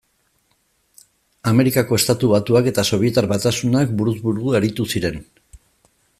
[1.51, 5.25] Amerikako Estatu Batuak eta Sobietar Batasunak buruz buru aritu ziren.